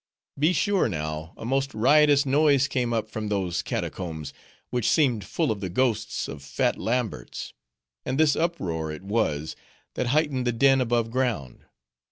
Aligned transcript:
Be 0.39 0.51
sure, 0.51 0.89
now, 0.89 1.31
a 1.37 1.45
most 1.45 1.75
riotous 1.75 2.25
noise 2.25 2.67
came 2.67 2.91
up 2.91 3.07
from 3.07 3.27
those 3.27 3.61
catacombs, 3.61 4.33
which 4.71 4.89
seemed 4.89 5.23
full 5.23 5.51
of 5.51 5.61
the 5.61 5.69
ghosts 5.69 6.27
of 6.27 6.41
fat 6.41 6.75
Lamberts; 6.79 7.53
and 8.03 8.19
this 8.19 8.35
uproar 8.35 8.91
it 8.91 9.03
was, 9.03 9.55
that 9.93 10.07
heightened 10.07 10.47
the 10.47 10.53
din 10.53 10.81
above 10.81 11.11
ground. 11.11 11.65